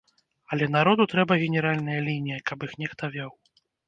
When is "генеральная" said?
1.43-1.97